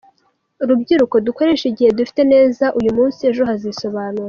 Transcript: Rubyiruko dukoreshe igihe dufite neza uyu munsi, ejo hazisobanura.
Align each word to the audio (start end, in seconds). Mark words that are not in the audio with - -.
Rubyiruko 0.67 1.15
dukoreshe 1.27 1.65
igihe 1.71 1.91
dufite 1.99 2.21
neza 2.33 2.65
uyu 2.79 2.91
munsi, 2.97 3.19
ejo 3.29 3.41
hazisobanura. 3.49 4.19